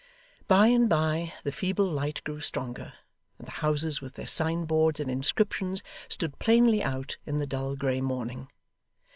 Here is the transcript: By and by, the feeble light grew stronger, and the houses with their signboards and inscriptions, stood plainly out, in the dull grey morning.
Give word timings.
By 0.47 0.65
and 0.69 0.89
by, 0.89 1.33
the 1.43 1.51
feeble 1.51 1.85
light 1.85 2.23
grew 2.23 2.39
stronger, 2.39 2.93
and 3.37 3.45
the 3.47 3.51
houses 3.61 4.01
with 4.01 4.15
their 4.15 4.25
signboards 4.25 4.99
and 4.99 5.11
inscriptions, 5.11 5.83
stood 6.09 6.39
plainly 6.39 6.81
out, 6.81 7.17
in 7.27 7.37
the 7.37 7.45
dull 7.45 7.75
grey 7.75 8.01
morning. 8.01 8.47